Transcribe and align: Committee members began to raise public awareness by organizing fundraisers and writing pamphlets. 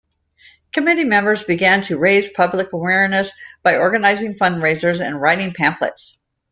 Committee 0.71 1.03
members 1.03 1.43
began 1.43 1.83
to 1.83 1.95
raise 1.99 2.27
public 2.27 2.73
awareness 2.73 3.33
by 3.61 3.75
organizing 3.75 4.33
fundraisers 4.33 4.99
and 4.99 5.21
writing 5.21 5.53
pamphlets. 5.53 6.19